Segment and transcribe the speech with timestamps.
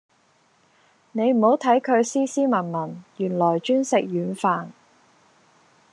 [1.11, 4.69] 你唔好睇佢斯斯文文，原來專食軟飯